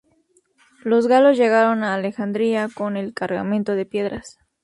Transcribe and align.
Los 0.83 1.05
galos 1.05 1.37
llegaron 1.37 1.83
a 1.83 1.93
Alejandría 1.93 2.69
con 2.73 2.97
el 2.97 3.13
cargamento 3.13 3.75
de 3.75 3.85
piedras. 3.85 4.39